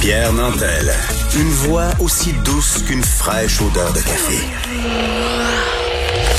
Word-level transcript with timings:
Pierre 0.00 0.32
Nantel. 0.32 0.90
Une 1.36 1.50
voix 1.50 1.90
aussi 1.98 2.32
douce 2.42 2.82
qu'une 2.86 3.04
fraîche 3.04 3.60
odeur 3.60 3.92
de 3.92 4.00
café. 4.00 4.38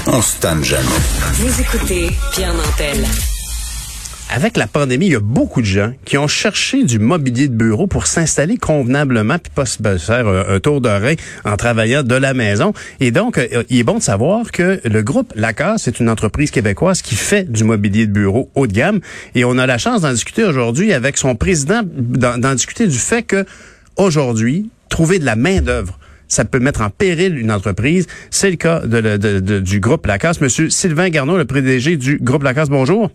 On 0.07 0.19
se 0.19 0.37
tanne 0.37 0.63
jamais. 0.63 0.87
Vous 1.33 1.61
écoutez 1.61 2.09
Pierre 2.31 2.55
Nantel. 2.55 3.05
Avec 4.33 4.55
la 4.55 4.65
pandémie, 4.65 5.07
il 5.07 5.11
y 5.11 5.15
a 5.15 5.19
beaucoup 5.19 5.59
de 5.59 5.65
gens 5.65 5.91
qui 6.05 6.17
ont 6.17 6.29
cherché 6.29 6.85
du 6.85 6.99
mobilier 6.99 7.49
de 7.49 7.53
bureau 7.53 7.85
pour 7.85 8.07
s'installer 8.07 8.55
convenablement 8.55 9.37
puis 9.37 9.51
pas 9.53 9.65
se 9.65 9.77
faire 9.97 10.25
un, 10.25 10.57
tour 10.61 10.79
d'oreille 10.79 11.17
en 11.43 11.57
travaillant 11.57 12.01
de 12.01 12.15
la 12.15 12.33
maison. 12.33 12.71
Et 13.01 13.11
donc, 13.11 13.37
euh, 13.37 13.63
il 13.69 13.79
est 13.79 13.83
bon 13.83 13.95
de 13.95 14.01
savoir 14.01 14.53
que 14.53 14.79
le 14.85 15.01
groupe 15.03 15.33
Lacasse 15.35 15.83
c'est 15.83 15.99
une 15.99 16.07
entreprise 16.07 16.49
québécoise 16.49 17.01
qui 17.01 17.15
fait 17.15 17.43
du 17.43 17.65
mobilier 17.65 18.07
de 18.07 18.13
bureau 18.13 18.49
haut 18.55 18.67
de 18.67 18.71
gamme. 18.71 19.01
Et 19.35 19.43
on 19.43 19.57
a 19.57 19.65
la 19.65 19.77
chance 19.77 19.99
d'en 19.99 20.13
discuter 20.13 20.45
aujourd'hui 20.45 20.93
avec 20.93 21.17
son 21.17 21.35
président, 21.35 21.81
d'en 21.83 22.53
discuter 22.53 22.87
du 22.87 22.97
fait 22.97 23.23
que 23.23 23.45
aujourd'hui, 23.97 24.69
trouver 24.87 25.19
de 25.19 25.25
la 25.25 25.35
main 25.35 25.59
d'œuvre 25.59 25.99
ça 26.29 26.45
peut 26.45 26.59
mettre 26.59 26.79
en 26.79 26.89
péril 26.89 27.37
une 27.37 27.51
entreprise. 27.51 28.07
C'est 28.29 28.49
le 28.49 28.55
cas 28.55 28.83
du 28.85 29.81
groupe 29.81 30.05
Lacasse. 30.05 30.39
Monsieur 30.39 30.69
Sylvain 30.69 31.09
Garneau, 31.09 31.37
le 31.37 31.43
PDG 31.43 31.97
du 31.97 32.19
groupe 32.19 32.43
Lacasse, 32.43 32.69
bonjour. 32.69 33.11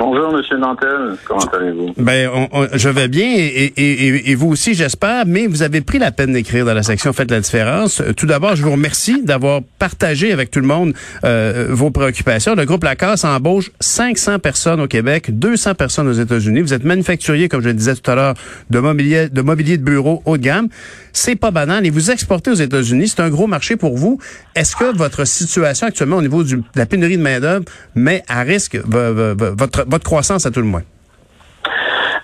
Bonjour, 0.00 0.32
Monsieur 0.32 0.56
Nantel. 0.56 1.14
Comment 1.26 1.44
allez-vous? 1.52 1.92
Ben, 1.98 2.30
je 2.72 2.88
vais 2.88 3.06
bien 3.06 3.28
et, 3.28 4.34
vous 4.34 4.48
aussi, 4.48 4.72
j'espère. 4.72 5.26
Mais 5.26 5.46
vous 5.46 5.62
avez 5.62 5.82
pris 5.82 5.98
la 5.98 6.10
peine 6.10 6.32
d'écrire 6.32 6.64
dans 6.64 6.72
la 6.72 6.82
section 6.82 7.12
Faites 7.12 7.30
la 7.30 7.40
différence. 7.40 8.02
Tout 8.16 8.24
d'abord, 8.24 8.56
je 8.56 8.62
vous 8.62 8.70
remercie 8.70 9.22
d'avoir 9.22 9.60
partagé 9.78 10.32
avec 10.32 10.50
tout 10.50 10.60
le 10.60 10.66
monde 10.66 10.94
euh, 11.24 11.66
vos 11.68 11.90
préoccupations. 11.90 12.54
Le 12.54 12.64
groupe 12.64 12.82
Lacasse 12.82 13.24
embauche 13.24 13.70
500 13.80 14.38
personnes 14.38 14.80
au 14.80 14.86
Québec, 14.86 15.38
200 15.38 15.74
personnes 15.74 16.08
aux 16.08 16.14
États-Unis. 16.14 16.62
Vous 16.62 16.72
êtes 16.72 16.84
manufacturier, 16.84 17.50
comme 17.50 17.60
je 17.60 17.68
le 17.68 17.74
disais 17.74 17.94
tout 17.94 18.10
à 18.10 18.14
l'heure, 18.14 18.34
de 18.70 18.78
mobilier, 18.78 19.28
de 19.28 19.42
mobilier 19.42 19.76
de 19.76 19.84
bureau 19.84 20.22
haut 20.24 20.38
de 20.38 20.42
gamme. 20.42 20.68
C'est 21.12 21.36
pas 21.36 21.50
banal. 21.50 21.84
Et 21.84 21.90
vous 21.90 22.10
exportez 22.10 22.50
aux 22.50 22.54
États-Unis. 22.54 23.08
C'est 23.08 23.20
un 23.20 23.28
gros 23.28 23.46
marché 23.46 23.76
pour 23.76 23.98
vous. 23.98 24.18
Est-ce 24.54 24.74
que 24.76 24.96
votre 24.96 25.26
situation 25.26 25.88
actuellement 25.88 26.16
au 26.16 26.22
niveau 26.22 26.42
de 26.42 26.62
la 26.74 26.86
pénurie 26.86 27.18
de 27.18 27.22
main 27.22 27.38
d'œuvre 27.38 27.66
met 27.94 28.22
à 28.28 28.40
risque 28.40 28.78
votre 28.86 29.89
votre 29.90 30.04
croissance 30.04 30.46
à 30.46 30.50
tout 30.50 30.60
le 30.60 30.66
moins? 30.66 30.82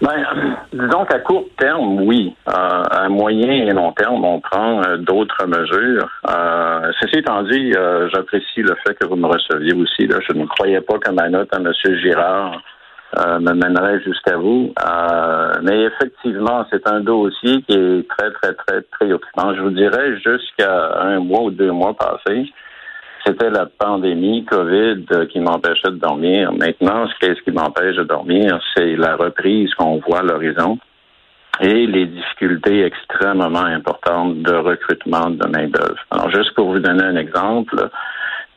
Ben, 0.03 0.25
disons 0.73 1.05
qu'à 1.07 1.21
court 1.21 1.47
terme, 1.59 2.03
oui. 2.03 2.35
Euh, 2.49 2.83
à 2.91 3.09
moyen 3.09 3.51
et 3.51 3.73
long 3.73 3.93
terme, 3.93 4.25
on 4.25 4.41
prend 4.41 4.83
euh, 4.83 4.99
d'autres 4.99 5.47
mesures. 5.47 6.09
Euh, 6.29 6.93
ceci 7.01 7.19
étant 7.19 7.43
dit, 7.45 7.73
j'apprécie 8.13 8.63
le 8.63 8.75
fait 8.87 8.95
que 8.95 9.07
vous 9.07 9.17
me 9.17 9.27
receviez 9.27 9.75
aussi. 9.75 10.09
Je 10.09 10.33
ne 10.35 10.45
croyais 10.47 10.81
pas 10.81 10.99
que 10.99 11.11
ma 11.11 11.29
note 11.29 11.49
à 11.53 11.59
M. 11.59 11.73
Girard 12.03 12.61
me 13.41 13.53
mènerait 13.53 14.01
jusqu'à 14.03 14.37
vous. 14.37 14.75
mais 15.63 15.85
effectivement, 15.85 16.67
c'est 16.71 16.87
un 16.87 17.01
dossier 17.01 17.63
qui 17.63 17.73
est 17.73 18.09
très, 18.09 18.31
très, 18.33 18.53
très 18.53 18.83
préoccupant. 18.83 19.55
Je 19.55 19.63
vous 19.63 19.71
dirais 19.71 20.19
jusqu'à 20.19 21.01
un 21.01 21.21
mois 21.21 21.45
ou 21.45 21.51
deux 21.51 21.71
mois 21.71 21.95
passés 21.95 22.53
c'était 23.27 23.51
la 23.51 23.67
pandémie 23.67 24.45
COVID 24.45 25.05
euh, 25.11 25.27
qui 25.27 25.41
m'empêchait 25.41 25.91
de 25.91 25.97
dormir. 25.97 26.53
Maintenant, 26.53 27.09
ce 27.09 27.15
qu'est-ce 27.21 27.43
qui 27.43 27.51
m'empêche 27.51 27.97
de 27.97 28.05
dormir, 28.05 28.61
c'est 28.75 28.95
la 28.97 29.17
reprise 29.17 29.75
qu'on 29.75 29.99
voit 29.99 30.21
à 30.21 30.23
l'horizon 30.23 30.79
et 31.61 31.87
les 31.87 32.07
difficultés 32.07 32.85
extrêmement 32.85 33.65
importantes 33.65 34.43
de 34.43 34.55
recrutement 34.55 35.31
de 35.31 35.47
main-d'œuvre. 35.49 35.99
Alors, 36.11 36.31
juste 36.31 36.55
pour 36.55 36.71
vous 36.71 36.79
donner 36.79 37.03
un 37.03 37.17
exemple, 37.17 37.89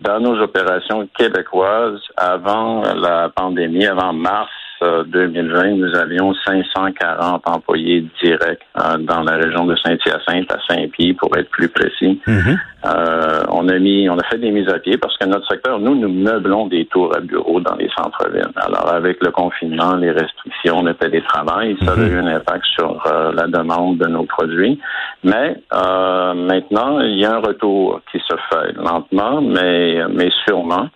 dans 0.02 0.20
nos 0.20 0.40
opérations 0.42 1.08
québécoises, 1.18 2.02
avant 2.18 2.84
la 2.94 3.30
pandémie, 3.30 3.88
avant 3.88 4.14
mars 4.14 4.52
2020, 4.82 5.72
nous 5.72 5.96
avions 5.96 6.34
540 6.46 7.48
employés 7.48 8.06
directs 8.24 8.66
euh, 8.78 8.98
dans 8.98 9.22
la 9.24 9.36
région 9.36 9.66
de 9.66 9.76
Saint-Hyacinthe, 9.76 10.52
à 10.52 10.60
Saint-Pierre, 10.68 11.16
pour 11.20 11.36
être 11.38 11.50
plus 11.50 11.70
précis. 11.70 12.22
Mhm. 12.28 12.58
Euh, 12.86 13.44
on 13.50 13.68
a 13.68 13.78
mis, 13.78 14.10
on 14.10 14.18
a 14.18 14.24
fait 14.24 14.38
des 14.38 14.52
mises 14.52 14.70
à 14.70 14.80
pied 14.80 14.98
parce 14.98 15.18
que 15.18 15.26
notre 15.26 15.46
secteur, 15.48 15.80
nous, 15.80 15.96
nous 15.96 16.08
meublons 16.08 16.68
des 16.68 16.86
tours 16.86 17.14
à 17.16 17.20
bureaux 17.20 17.60
dans 17.60 17.76
les 17.76 17.90
centres-villes. 17.98 18.52
Alors, 18.56 18.94
avec 18.94 19.18
le 19.22 19.32
confinement, 19.32 19.96
les 19.96 20.12
restrictions, 20.12 20.82
le 20.82 20.94
télétravail, 20.94 21.76
ça 21.84 21.94
a 21.94 21.96
mhm. 21.98 22.08
eu 22.08 22.18
un 22.20 22.28
impact 22.28 22.66
sur 22.78 23.04
euh, 23.08 23.32
la 23.34 23.48
demande 23.48 23.98
de 23.98 24.08
nos 24.08 24.24
produits. 24.24 24.80
Mais 25.24 25.62
maintenant, 25.72 27.02
il 27.02 27.20
y 27.20 27.26
a 27.26 27.36
un 27.36 27.40
retour 27.40 28.02
qui 28.12 28.20
se 28.20 28.36
fait 28.50 28.72
lentement, 28.78 29.42
mais 29.42 30.02
mais 30.10 30.30
sûrement. 30.48 30.88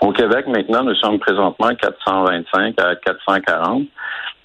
Au 0.00 0.12
Québec, 0.12 0.46
maintenant, 0.46 0.84
nous 0.84 0.94
sommes 0.96 1.18
présentement 1.18 1.74
425 1.74 2.74
à 2.80 2.96
440. 2.96 3.84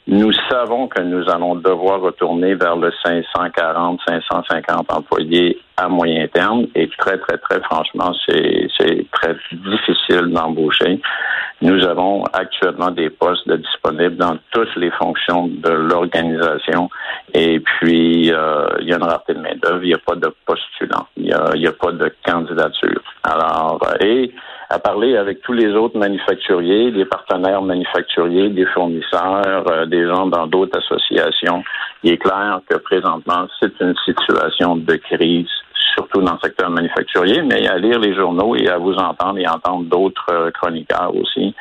Nous 0.07 0.31
savons 0.49 0.87
que 0.87 1.01
nous 1.01 1.29
allons 1.29 1.55
devoir 1.55 2.01
retourner 2.01 2.55
vers 2.55 2.75
le 2.75 2.91
540, 3.05 3.99
550 4.07 4.91
employés 4.91 5.59
à 5.77 5.87
moyen 5.87 6.27
terme 6.27 6.65
et 6.73 6.89
très, 6.97 7.17
très, 7.19 7.37
très 7.37 7.61
franchement, 7.61 8.11
c'est 8.27 9.05
très 9.11 9.35
difficile 9.51 10.33
d'embaucher. 10.33 10.99
Nous 11.61 11.85
avons 11.85 12.23
actuellement 12.33 12.89
des 12.89 13.11
postes 13.11 13.49
disponibles 13.49 14.17
dans 14.17 14.37
toutes 14.51 14.75
les 14.75 14.89
fonctions 14.91 15.47
de 15.47 15.69
l'organisation 15.69 16.89
et 17.35 17.59
puis 17.59 18.33
euh, 18.33 18.65
il 18.79 18.89
y 18.89 18.93
a 18.93 18.97
une 18.97 19.03
rareté 19.03 19.35
de 19.35 19.39
main-d'œuvre, 19.39 19.83
il 19.83 19.89
n'y 19.89 19.93
a 19.93 19.99
pas 19.99 20.15
de 20.15 20.33
postulant, 20.45 21.07
il 21.15 21.25
n'y 21.25 21.33
a, 21.33 21.69
a, 21.69 21.73
pas 21.73 21.91
de 21.91 22.11
candidature. 22.25 23.01
Alors, 23.23 23.79
et 23.99 24.33
à 24.71 24.79
parler 24.79 25.17
avec 25.17 25.41
tous 25.41 25.51
les 25.51 25.73
autres 25.73 25.97
manufacturiers, 25.97 26.91
des 26.91 27.03
partenaires 27.03 27.61
manufacturiers, 27.61 28.49
des 28.49 28.65
fournisseurs, 28.67 29.69
euh, 29.69 29.85
des 29.85 30.07
gens 30.07 30.27
dans 30.27 30.47
d'autres 30.47 30.79
associations. 30.79 31.61
Il 32.03 32.13
est 32.13 32.17
clair 32.17 32.61
que 32.69 32.77
présentement, 32.77 33.47
c'est 33.59 33.73
une 33.81 33.95
situation 34.05 34.77
de 34.77 34.95
crise 34.95 35.49
surtout 35.93 36.21
dans 36.21 36.33
le 36.33 36.39
secteur 36.39 36.69
manufacturier, 36.69 37.41
mais 37.41 37.67
à 37.67 37.77
lire 37.77 37.99
les 37.99 38.15
journaux 38.15 38.55
et 38.55 38.67
à 38.69 38.77
vous 38.77 38.93
entendre 38.93 39.39
et 39.39 39.47
entendre 39.47 39.85
d'autres 39.85 40.25
euh, 40.31 40.51
chroniqueurs 40.51 41.13
aussi, 41.15 41.53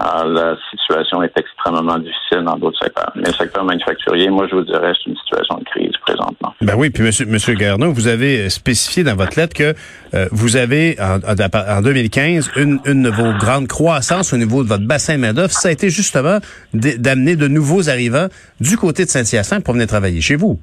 euh, 0.00 0.24
la 0.24 0.56
situation 0.70 1.22
est 1.22 1.32
extrêmement 1.36 1.98
difficile 1.98 2.42
dans 2.44 2.56
d'autres 2.56 2.78
secteurs. 2.82 3.12
Mais 3.14 3.26
le 3.26 3.32
secteur 3.32 3.64
manufacturier, 3.64 4.30
moi, 4.30 4.46
je 4.50 4.56
vous 4.56 4.62
dirais, 4.62 4.92
c'est 4.96 5.10
une 5.10 5.16
situation 5.16 5.58
de 5.58 5.64
crise 5.64 5.92
présentement. 6.00 6.54
Ben 6.60 6.74
oui, 6.76 6.90
puis 6.90 7.02
Monsieur, 7.02 7.26
Monsieur 7.26 7.54
Garneau, 7.54 7.92
vous 7.92 8.08
avez 8.08 8.48
spécifié 8.50 9.04
dans 9.04 9.16
votre 9.16 9.38
lettre 9.38 9.54
que 9.54 9.74
euh, 10.14 10.28
vous 10.30 10.56
avez, 10.56 10.96
en, 11.00 11.18
en 11.18 11.82
2015, 11.82 12.52
une, 12.56 12.80
une 12.86 13.02
de 13.02 13.10
vos 13.10 13.32
grandes 13.38 13.68
croissances 13.68 14.32
au 14.32 14.36
niveau 14.36 14.62
de 14.62 14.68
votre 14.68 14.86
bassin 14.86 15.18
main-d'œuvre, 15.18 15.52
ça 15.52 15.68
a 15.68 15.72
été 15.72 15.90
justement 15.90 16.38
d'amener 16.72 17.36
de 17.36 17.48
nouveaux 17.48 17.88
arrivants 17.88 18.28
du 18.60 18.76
côté 18.76 19.04
de 19.04 19.10
Saint-Hyacinthe 19.10 19.64
pour 19.64 19.74
venir 19.74 19.86
travailler 19.86 20.20
chez 20.20 20.36
vous. 20.36 20.58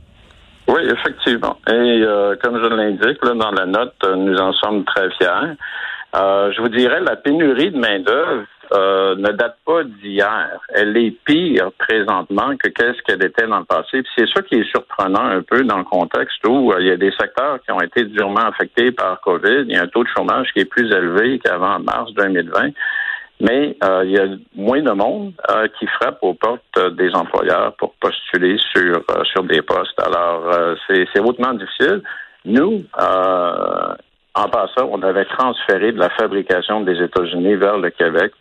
Oui, 0.69 0.81
effectivement. 0.88 1.57
Et 1.68 2.03
euh, 2.03 2.35
comme 2.44 2.62
je 2.62 2.68
l'indique 2.68 3.19
dans 3.24 3.52
la 3.52 3.66
note, 3.66 3.96
euh, 4.06 4.16
nous 4.16 4.38
en 4.38 4.53
sommes 4.53 4.84
très 4.85 5.09
fiers. 5.18 5.56
Euh, 6.16 6.52
je 6.52 6.62
vous 6.62 6.69
dirais, 6.69 7.00
la 7.02 7.16
pénurie 7.16 7.72
de 7.72 7.78
main-d'œuvre 7.78 8.46
ne 8.72 9.31
date 9.31 9.57
pas 9.66 9.84
d'hier. 9.84 10.59
Elle 10.75 10.96
est 10.96 11.16
pire 11.25 11.72
présentement 11.80 12.56
que 12.63 12.69
qu'est-ce 12.69 13.01
qu'elle 13.01 13.24
était 13.25 13.48
dans 13.48 13.60
le 13.60 13.66
passé. 13.66 14.04
c'est 14.16 14.30
ça 14.30 14.44
qui 14.44 14.60
est 14.60 14.69
surprenant 14.69 15.25
un 15.25 15.42
peu 15.42 15.63
dans 15.63 15.80
le 15.80 15.83
contexte 15.86 16.45
où 16.48 16.72
il 16.77 16.86
y 16.86 16.92
a 16.92 16.98
des 16.98 17.12
secteurs 17.19 17.60
qui 17.65 17.72
ont 17.72 17.81
été 17.81 18.04
durement 18.04 18.42
affectés 18.42 18.92
par 18.92 19.19
COVID. 19.22 19.63
Il 19.68 19.72
y 19.72 19.75
a 19.75 19.81
un 19.81 19.88
taux 19.88 20.04
de 20.04 20.10
chômage 20.15 20.51
qui 20.54 20.60
est 20.60 20.65
plus 20.65 20.86
élevé 20.92 21.39
qu'avant 21.39 21.80
mars 21.80 22.13
2020 22.13 22.69
mais 23.39 23.77
euh, 23.83 24.03
il 24.06 24.12
y 24.12 24.19
a 24.19 24.27
moins 24.56 24.81
de 24.81 24.91
monde 24.91 25.33
euh, 25.50 25.68
qui 25.80 25.88
frappe 25.88 26.19
aux 26.21 26.33
portes 26.33 26.62
euh, 26.77 26.89
des 26.89 27.13
employeurs 27.15 27.74
pour 27.77 27.94
postuler 27.94 28.57
sur 28.57 29.01
sur 29.24 29.44
des 29.44 29.62
postes. 29.62 30.00
Alors 30.01 30.77
c'est 30.88 31.07
c'est 31.13 31.21
hautement 31.21 31.53
difficile. 31.53 32.01
Nous, 32.45 32.83
en 32.97 34.50
passant, 34.50 34.89
on 34.91 35.01
avait 35.01 35.25
transféré 35.25 35.91
de 35.91 36.00
la 36.00 36.09
fabrication 36.09 36.81
des 36.81 37.01
États-Unis 37.01 37.56
vers 37.56 37.77
le 37.77 37.89
Québec. 37.89 38.31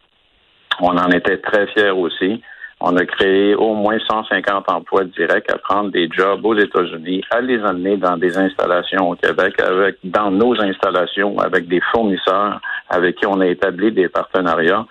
On 0.81 0.97
en 0.97 1.11
était 1.11 1.39
très 1.39 1.67
fiers 1.69 1.91
aussi. 1.91 2.41
On 2.81 2.97
a 2.97 3.05
créé 3.05 3.57
au 3.57 3.75
moins 3.75 3.99
150 3.99 4.71
emplois 4.71 5.05
directs 5.05 5.51
à 5.51 5.59
prendre 5.59 5.91
des 5.91 6.09
jobs 6.11 6.45
aux 6.45 6.57
États-Unis, 6.57 7.23
à 7.31 7.41
les 7.41 7.61
amener 7.65 7.97
dans 7.97 8.17
des 8.17 8.39
installations 8.39 9.11
au 9.11 9.17
Québec, 9.17 9.61
avec 9.61 9.97
dans 10.05 10.31
nos 10.31 10.61
installations, 10.61 11.39
avec 11.41 11.67
des 11.67 11.81
fournisseurs 11.93 12.61
avec 12.89 13.17
qui 13.17 13.27
on 13.27 13.41
a 13.41 13.47
établi 13.47 13.91
des 13.93 14.09
partenariats. 14.09 14.87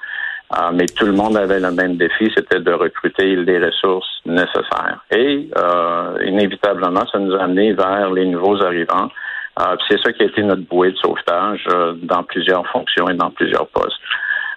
Euh, 0.58 0.72
mais 0.74 0.86
tout 0.86 1.06
le 1.06 1.12
monde 1.12 1.36
avait 1.36 1.60
le 1.60 1.72
même 1.72 1.98
défi, 1.98 2.32
c'était 2.36 2.62
de 2.62 2.72
recruter 2.72 3.36
les 3.36 3.60
ressources 3.60 4.22
nécessaires. 4.26 5.00
Et 5.12 5.50
euh, 5.58 6.18
inévitablement, 6.26 7.06
ça 7.12 7.20
nous 7.20 7.36
a 7.36 7.44
amené 7.44 7.74
vers 7.74 8.12
les 8.12 8.26
nouveaux 8.26 8.62
arrivants. 8.64 9.10
Euh, 9.60 9.76
c'est 9.90 10.00
ça 10.02 10.14
qui 10.14 10.24
a 10.24 10.28
été 10.28 10.44
notre 10.44 10.62
bouée 10.64 10.92
de 10.92 10.98
sauvetage 10.98 11.66
euh, 11.70 11.94
dans 12.04 12.24
plusieurs 12.24 12.66
fonctions 12.68 13.10
et 13.10 13.16
dans 13.16 13.32
plusieurs 13.32 13.68
postes. 13.68 14.00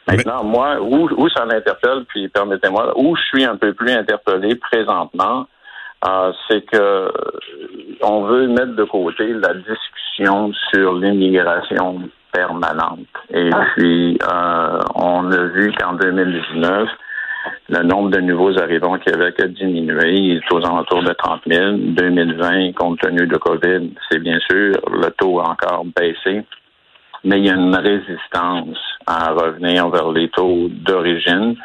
Maintenant, 0.09 0.45
moi, 0.45 0.81
où, 0.81 1.09
où 1.17 1.29
ça 1.29 1.45
m'interpelle, 1.45 2.05
puis 2.09 2.29
permettez-moi, 2.29 2.93
où 2.97 3.17
je 3.17 3.23
suis 3.23 3.45
un 3.45 3.57
peu 3.57 3.73
plus 3.75 3.93
interpellé 3.93 4.57
présentement, 4.57 5.47
euh, 6.09 6.33
c'est 6.49 6.63
que 6.63 7.13
on 8.03 8.23
veut 8.23 8.49
mettre 8.49 8.75
de 8.75 8.85
côté 8.85 9.33
la 9.35 9.55
discussion 9.55 10.53
sur 10.71 10.95
l'immigration 10.95 12.01
permanente. 12.33 13.07
Et 13.35 13.51
puis, 13.75 14.19
euh, 14.33 14.79
on 14.95 15.31
a 15.31 15.43
vu 15.45 15.73
qu'en 15.79 15.95
2019, 15.95 16.89
le 17.69 17.83
nombre 17.83 18.11
de 18.11 18.21
nouveaux 18.21 18.59
arrivants 18.59 18.95
au 18.95 18.99
Québec 18.99 19.41
a 19.41 19.47
diminué. 19.47 20.15
Il 20.15 20.37
est 20.37 20.53
aux 20.53 20.65
alentours 20.65 21.03
de 21.03 21.13
30 21.13 21.43
000. 21.47 21.77
2020, 21.77 22.73
compte 22.73 23.01
tenu 23.01 23.27
de 23.27 23.37
COVID, 23.37 23.91
c'est 24.11 24.19
bien 24.19 24.39
sûr, 24.51 24.75
le 24.91 25.11
taux 25.19 25.41
a 25.41 25.51
encore 25.51 25.85
baissé. 25.97 26.45
Mais 27.25 27.39
il 27.39 27.47
y 27.47 27.51
a 27.51 27.55
une 27.55 27.75
résistance 27.75 28.79
à 29.07 29.33
revenir 29.33 29.89
vers 29.89 30.11
les 30.13 30.29
taux 30.31 30.69
d'origine. 30.71 31.57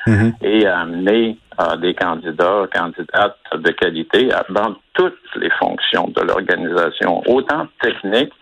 Et 0.41 0.65
à 0.65 0.79
amener 0.79 1.37
euh, 1.59 1.75
des 1.77 1.93
candidats, 1.93 2.67
candidates 2.73 3.37
de 3.53 3.71
qualité 3.71 4.29
dans 4.49 4.75
toutes 4.93 5.13
les 5.37 5.49
fonctions 5.51 6.07
de 6.15 6.21
l'organisation, 6.21 7.21
autant 7.27 7.67
techniques 7.81 8.33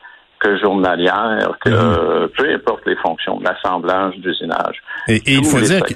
que 0.43 0.57
journalière, 0.59 1.57
que 1.63 1.69
Mhm. 1.69 2.27
peu 2.37 2.53
importe 2.53 2.81
les 2.85 2.95
fonctions, 2.97 3.39
l'assemblage, 3.39 4.15
d'usinage. 4.17 4.75
Et, 5.07 5.15
et 5.15 5.33
il 5.35 5.45
faut 5.45 5.59
dire, 5.61 5.81
que, 5.83 5.93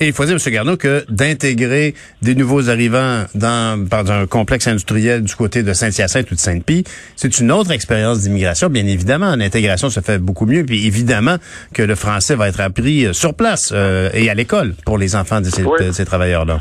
et 0.00 0.06
il 0.08 0.12
faut 0.12 0.24
dire, 0.24 0.36
M. 0.44 0.52
Garneau, 0.52 0.76
que 0.76 1.04
d'intégrer 1.08 1.94
des 2.22 2.34
nouveaux 2.34 2.68
arrivants 2.70 3.24
dans, 3.34 3.78
dans 3.88 4.10
un 4.12 4.26
complexe 4.26 4.66
industriel 4.66 5.22
du 5.22 5.34
côté 5.36 5.62
de 5.62 5.72
Saint-Hyacinthe 5.72 6.30
ou 6.30 6.34
de 6.34 6.40
Sainte-Pie, 6.40 6.84
c'est 7.16 7.38
une 7.38 7.52
autre 7.52 7.70
expérience 7.70 8.20
d'immigration, 8.22 8.68
bien 8.68 8.86
évidemment. 8.86 9.36
L'intégration 9.36 9.90
se 9.90 10.00
fait 10.00 10.18
beaucoup 10.18 10.46
mieux, 10.46 10.64
puis 10.64 10.86
évidemment 10.86 11.36
que 11.72 11.82
le 11.82 11.94
français 11.94 12.34
va 12.34 12.48
être 12.48 12.60
appris 12.60 13.06
euh, 13.06 13.12
sur 13.12 13.34
place 13.34 13.72
euh, 13.74 14.10
et 14.14 14.28
à 14.30 14.34
l'école 14.34 14.74
pour 14.84 14.98
les 14.98 15.14
enfants 15.16 15.40
de 15.40 15.46
ces, 15.46 15.62
Oui. 15.62 15.92
ces 15.92 16.04
travailleurs-là. 16.04 16.58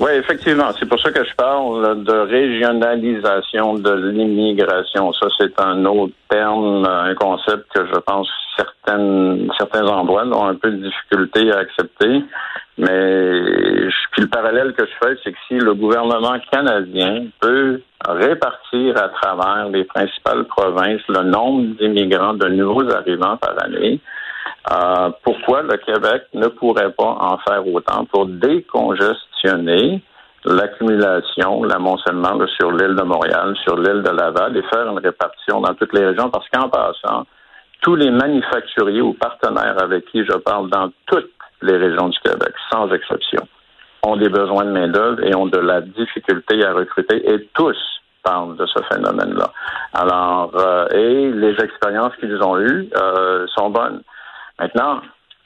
Oui, 0.00 0.10
effectivement. 0.12 0.70
C'est 0.78 0.88
pour 0.88 1.00
ça 1.00 1.10
que 1.10 1.24
je 1.24 1.34
parle 1.34 2.02
de 2.04 2.12
régionalisation 2.12 3.74
de 3.74 3.92
l'immigration. 3.92 5.12
Ça, 5.12 5.28
c'est 5.38 5.60
un 5.60 5.84
autre 5.84 6.14
terme, 6.28 6.84
un 6.86 7.14
concept 7.14 7.66
que 7.74 7.86
je 7.86 7.98
pense 8.00 8.28
certaines, 8.56 9.50
certains 9.58 9.86
endroits 9.86 10.26
ont 10.26 10.46
un 10.46 10.54
peu 10.54 10.70
de 10.70 10.88
difficulté 10.88 11.52
à 11.52 11.58
accepter. 11.58 12.24
Mais 12.78 13.88
puis 14.12 14.22
le 14.22 14.28
parallèle 14.28 14.72
que 14.74 14.84
je 14.84 14.92
fais, 15.06 15.16
c'est 15.22 15.32
que 15.32 15.38
si 15.48 15.54
le 15.54 15.74
gouvernement 15.74 16.38
canadien 16.50 17.26
peut 17.40 17.80
répartir 18.06 18.96
à 18.96 19.08
travers 19.08 19.68
les 19.68 19.84
principales 19.84 20.44
provinces 20.44 21.02
le 21.08 21.22
nombre 21.22 21.74
d'immigrants, 21.78 22.34
de 22.34 22.48
nouveaux 22.48 22.90
arrivants 22.90 23.36
par 23.36 23.62
année, 23.64 24.00
euh, 24.70 25.10
pourquoi 25.22 25.62
le 25.62 25.76
Québec 25.78 26.24
ne 26.34 26.46
pourrait 26.48 26.92
pas 26.92 27.16
en 27.20 27.38
faire 27.38 27.66
autant 27.66 28.04
pour 28.06 28.26
l'accumulation, 30.44 31.62
l'amoncellement 31.64 32.38
sur 32.58 32.72
l'île 32.72 32.96
de 32.96 33.02
Montréal, 33.02 33.54
sur 33.62 33.76
l'île 33.76 34.02
de 34.02 34.10
Laval 34.10 34.56
et 34.56 34.62
faire 34.62 34.88
une 34.88 34.98
répartition 34.98 35.60
dans 35.60 35.74
toutes 35.74 35.92
les 35.92 36.04
régions 36.04 36.30
parce 36.30 36.48
qu'en 36.48 36.68
passant, 36.68 37.26
tous 37.82 37.96
les 37.96 38.10
manufacturiers 38.10 39.02
ou 39.02 39.14
partenaires 39.14 39.80
avec 39.82 40.06
qui 40.06 40.24
je 40.24 40.36
parle 40.38 40.70
dans 40.70 40.90
toutes 41.06 41.30
les 41.62 41.76
régions 41.76 42.08
du 42.08 42.18
Québec, 42.20 42.54
sans 42.72 42.92
exception, 42.92 43.46
ont 44.04 44.16
des 44.16 44.28
besoins 44.28 44.64
de 44.64 44.70
main-d'œuvre 44.70 45.22
et 45.24 45.34
ont 45.34 45.46
de 45.46 45.58
la 45.58 45.80
difficulté 45.80 46.64
à 46.64 46.72
recruter 46.72 47.28
et 47.32 47.48
tous 47.54 47.76
parlent 48.22 48.56
de 48.56 48.66
ce 48.66 48.80
phénomène-là. 48.92 49.50
Alors, 49.94 50.52
euh, 50.56 50.86
et 50.92 51.30
les 51.32 51.56
expériences 51.62 52.14
qu'ils 52.16 52.40
ont 52.42 52.58
eues 52.58 52.88
euh, 52.96 53.46
sont 53.56 53.70
bonnes. 53.70 54.02
Maintenant, 54.60 55.00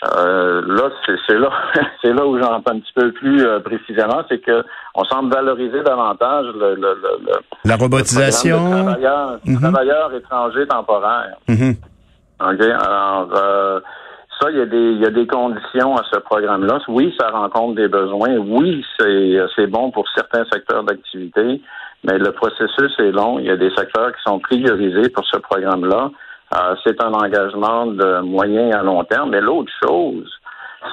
euh, 0.05 0.63
là, 0.67 0.91
c'est 1.27 1.39
là, 1.39 1.49
c'est 2.03 2.13
là 2.13 2.27
où 2.27 2.39
j'entends 2.39 2.73
un 2.73 2.81
petit 2.81 2.93
peu 2.95 3.13
plus 3.13 3.45
euh, 3.47 3.61
précisément, 3.61 4.23
c'est 4.29 4.39
que 4.39 4.63
on 4.95 5.05
semble 5.05 5.33
valoriser 5.33 5.83
davantage 5.83 6.47
le, 6.55 6.75
le, 6.75 6.81
le, 7.03 7.19
le- 7.27 7.33
La 7.65 7.77
robotisation. 7.77 8.69
de 8.69 8.83
travailleurs, 8.83 9.39
travailleurs 9.61 10.15
étrangers 10.15 10.67
temporaires. 10.67 11.37
Mhm. 11.49 11.75
OK? 12.41 12.61
Alors, 12.61 13.29
euh, 13.35 13.81
ça, 14.39 14.51
il 14.51 14.59
y, 14.59 14.61
a 14.61 14.67
des, 14.67 14.77
il 14.93 15.01
y 15.01 15.07
a 15.07 15.11
des 15.11 15.27
conditions 15.27 15.97
à 15.97 16.03
ce 16.13 16.19
programme-là. 16.19 16.79
Oui, 16.89 17.15
ça 17.19 17.29
rencontre 17.31 17.77
des 17.77 17.89
besoins. 17.89 18.37
Oui, 18.37 18.85
c'est 18.99 19.39
c'est 19.57 19.67
bon 19.67 19.91
pour 19.91 20.05
certains 20.15 20.45
secteurs 20.53 20.83
d'activité, 20.85 21.63
mais 22.05 22.19
le 22.19 22.33
processus 22.33 22.93
est 22.99 23.13
long. 23.13 23.39
Il 23.39 23.47
y 23.47 23.51
a 23.51 23.57
des 23.57 23.71
secteurs 23.71 24.13
qui 24.13 24.23
sont 24.27 24.39
priorisés 24.41 25.09
pour 25.09 25.25
ce 25.27 25.39
programme-là. 25.39 26.11
Euh, 26.55 26.75
c'est 26.85 27.03
un 27.03 27.13
engagement 27.13 27.87
de 27.87 28.21
moyen 28.21 28.71
à 28.71 28.83
long 28.83 29.03
terme. 29.05 29.31
Mais 29.31 29.41
l'autre 29.41 29.73
chose, 29.83 30.31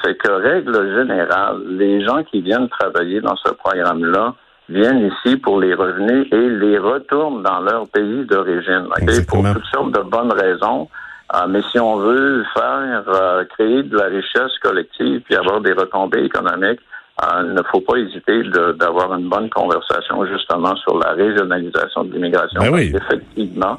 c'est 0.04 0.16
que, 0.18 0.32
règle 0.32 0.96
générale, 0.96 1.62
les 1.68 2.04
gens 2.04 2.24
qui 2.24 2.42
viennent 2.42 2.70
travailler 2.70 3.22
dans 3.22 3.36
ce 3.36 3.52
programme-là 3.52 4.34
viennent 4.70 5.12
ici 5.12 5.38
pour 5.38 5.60
les 5.60 5.74
revenus 5.74 6.28
et 6.32 6.50
les 6.50 6.78
retournent 6.78 7.44
dans 7.44 7.60
leur 7.60 7.88
pays 7.90 8.26
d'origine. 8.26 8.88
Pour 9.28 9.44
toutes 9.54 9.66
sortes 9.66 9.92
de 9.92 10.02
bonnes 10.02 10.32
raisons. 10.32 10.90
Euh, 11.36 11.48
mais 11.48 11.62
si 11.72 11.80
on 11.80 11.98
veut 11.98 12.44
faire 12.54 13.04
euh, 13.08 13.44
créer 13.46 13.84
de 13.84 13.98
la 13.98 14.06
richesse 14.06 14.58
collective 14.62 15.22
puis 15.22 15.36
avoir 15.36 15.62
des 15.62 15.74
retombées 15.74 16.24
économiques, 16.24 16.80
euh, 17.22 17.44
il 17.46 17.54
ne 17.54 17.62
faut 17.72 17.82
pas 17.82 17.98
hésiter 17.98 18.42
d'avoir 18.80 19.14
une 19.14 19.30
bonne 19.30 19.50
conversation 19.50 20.26
justement 20.26 20.76
sur 20.78 20.98
la 20.98 21.12
régionalisation 21.12 22.04
de 22.06 22.14
l'immigration. 22.14 22.60
Ben 22.62 22.74
oui. 22.74 22.92
Parce 22.92 23.06
qu'effectivement, 23.06 23.78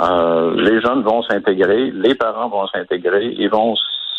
euh, 0.00 0.54
les 0.56 0.80
jeunes 0.80 1.02
vont 1.02 1.22
s'intégrer, 1.22 1.90
les 1.90 2.14
parents 2.14 2.48
vont 2.48 2.66
s'intégrer, 2.68 3.34
ils 3.38 3.50
vont 3.50 3.74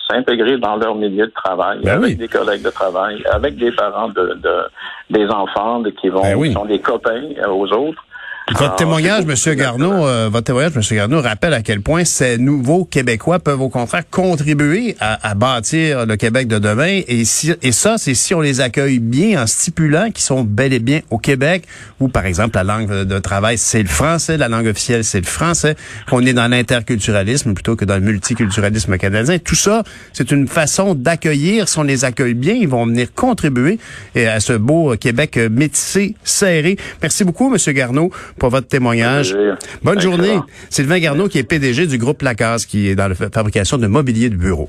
s'intégrer 0.09 0.57
dans 0.57 0.75
leur 0.75 0.93
milieu 0.95 1.25
de 1.25 1.31
travail, 1.31 1.79
Ben 1.83 1.93
avec 1.95 2.09
oui. 2.11 2.15
des 2.15 2.27
collègues 2.27 2.61
de 2.63 2.69
travail, 2.69 3.23
avec 3.31 3.55
des 3.55 3.71
parents 3.71 4.09
de, 4.09 4.37
de- 4.43 4.65
des 5.09 5.27
enfants 5.29 5.79
de- 5.79 5.89
qui 5.89 6.09
vont 6.09 6.21
Ben 6.21 6.35
oui. 6.37 6.49
qui 6.49 6.53
sont 6.53 6.65
des 6.65 6.79
copains 6.79 7.23
euh, 7.43 7.47
aux 7.49 7.67
autres. 7.73 8.03
Votre 8.51 8.63
Alors, 8.63 8.75
témoignage, 8.75 9.25
beaucoup 9.25 9.55
Garneau, 9.55 10.05
euh, 10.05 10.27
votre 10.29 10.43
témoignage, 10.47 10.75
Monsieur 10.75 10.97
Garneau, 10.97 11.21
rappelle 11.21 11.53
à 11.53 11.61
quel 11.61 11.79
point 11.79 12.03
ces 12.03 12.37
nouveaux 12.37 12.83
Québécois 12.83 13.39
peuvent 13.39 13.61
au 13.61 13.69
contraire 13.69 14.03
contribuer 14.09 14.97
à, 14.99 15.29
à 15.29 15.35
bâtir 15.35 16.05
le 16.05 16.17
Québec 16.17 16.49
de 16.49 16.59
demain. 16.59 16.99
Et, 17.07 17.23
si, 17.23 17.53
et 17.61 17.71
ça, 17.71 17.97
c'est 17.97 18.13
si 18.13 18.33
on 18.33 18.41
les 18.41 18.59
accueille 18.59 18.99
bien 18.99 19.41
en 19.41 19.47
stipulant 19.47 20.11
qu'ils 20.11 20.25
sont 20.25 20.43
bel 20.43 20.73
et 20.73 20.79
bien 20.79 20.99
au 21.11 21.17
Québec, 21.17 21.63
où 22.01 22.09
par 22.09 22.25
exemple 22.25 22.55
la 22.55 22.65
langue 22.65 22.89
de 22.89 23.19
travail 23.19 23.57
c'est 23.57 23.81
le 23.81 23.87
français, 23.87 24.35
la 24.35 24.49
langue 24.49 24.67
officielle 24.67 25.05
c'est 25.05 25.21
le 25.21 25.25
français, 25.25 25.77
qu'on 26.09 26.25
est 26.25 26.33
dans 26.33 26.49
l'interculturalisme 26.49 27.53
plutôt 27.53 27.77
que 27.77 27.85
dans 27.85 27.95
le 27.95 28.01
multiculturalisme 28.01 28.97
canadien. 28.97 29.37
Tout 29.39 29.55
ça, 29.55 29.83
c'est 30.11 30.29
une 30.29 30.49
façon 30.49 30.93
d'accueillir. 30.93 31.69
Si 31.69 31.79
on 31.79 31.83
les 31.83 32.03
accueille 32.03 32.33
bien, 32.33 32.55
ils 32.55 32.67
vont 32.67 32.85
venir 32.85 33.13
contribuer 33.13 33.79
à 34.15 34.41
ce 34.41 34.53
beau 34.53 34.93
Québec 34.99 35.39
métissé, 35.49 36.15
serré. 36.25 36.75
Merci 37.01 37.23
beaucoup, 37.23 37.49
Monsieur 37.49 37.71
Garneau, 37.71 38.11
pour 38.41 38.49
votre 38.49 38.67
témoignage. 38.67 39.35
Bonne 39.83 39.97
Excellent. 39.97 40.15
journée. 40.17 40.39
Sylvain 40.71 40.97
Garneau, 40.99 41.27
qui 41.27 41.37
est 41.37 41.43
PDG 41.43 41.85
du 41.85 41.99
groupe 41.99 42.23
Lacasse, 42.23 42.65
qui 42.65 42.87
est 42.87 42.95
dans 42.95 43.07
la 43.07 43.13
fa- 43.13 43.29
fabrication 43.31 43.77
de 43.77 43.85
mobilier 43.85 44.31
de 44.31 44.35
bureau. 44.35 44.67